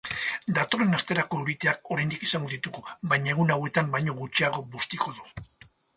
[0.53, 5.49] Datorren asterako euriteak oraindik izango ditugu baina egun hauetan baino gutxiago bustiko du.